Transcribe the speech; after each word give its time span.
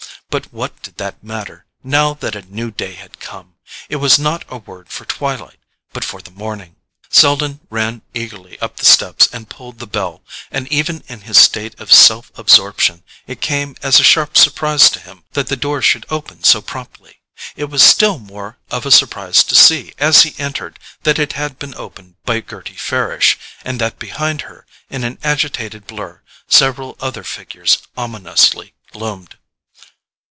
But 0.31 0.45
what 0.53 0.81
did 0.81 0.95
that 0.95 1.21
matter, 1.21 1.65
now 1.83 2.13
that 2.13 2.37
a 2.37 2.41
new 2.43 2.71
day 2.71 2.93
had 2.93 3.19
come? 3.19 3.55
It 3.89 3.97
was 3.97 4.17
not 4.17 4.45
a 4.47 4.59
word 4.59 4.87
for 4.87 5.03
twilight, 5.03 5.59
but 5.91 6.05
for 6.05 6.21
the 6.21 6.31
morning. 6.31 6.77
Selden 7.09 7.59
ran 7.69 8.01
eagerly 8.13 8.57
up 8.61 8.77
the 8.77 8.85
steps 8.85 9.27
and 9.33 9.49
pulled 9.49 9.79
the 9.79 9.87
bell; 9.87 10.23
and 10.49 10.69
even 10.69 11.03
in 11.09 11.19
his 11.21 11.37
state 11.37 11.77
of 11.81 11.91
self 11.91 12.31
absorption 12.37 13.03
it 13.27 13.41
came 13.41 13.75
as 13.83 13.99
a 13.99 14.05
sharp 14.05 14.37
surprise 14.37 14.89
to 14.91 15.01
him 15.01 15.25
that 15.33 15.47
the 15.47 15.57
door 15.57 15.81
should 15.81 16.05
open 16.09 16.45
so 16.45 16.61
promptly. 16.61 17.19
It 17.57 17.65
was 17.65 17.83
still 17.83 18.17
more 18.17 18.57
of 18.69 18.85
a 18.85 18.91
surprise 18.91 19.43
to 19.43 19.53
see, 19.53 19.93
as 19.99 20.23
he 20.23 20.33
entered, 20.41 20.79
that 21.03 21.19
it 21.19 21.33
had 21.33 21.59
been 21.59 21.75
opened 21.75 22.15
by 22.23 22.39
Gerty 22.39 22.77
Farish—and 22.77 23.81
that 23.81 23.99
behind 23.99 24.43
her, 24.43 24.65
in 24.89 25.03
an 25.03 25.19
agitated 25.25 25.85
blur, 25.85 26.21
several 26.47 26.95
other 27.01 27.25
figures 27.25 27.79
ominously 27.97 28.73
loomed. 28.93 29.35